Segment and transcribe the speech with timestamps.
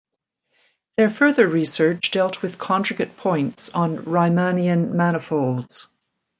[0.97, 5.93] Their further research dealt with conjugate points on Riemannian manifolds.